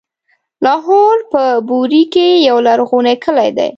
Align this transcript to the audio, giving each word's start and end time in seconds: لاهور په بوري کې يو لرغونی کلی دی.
لاهور 0.65 1.17
په 1.33 1.43
بوري 1.69 2.03
کې 2.13 2.27
يو 2.47 2.57
لرغونی 2.67 3.15
کلی 3.23 3.49
دی. 3.57 3.69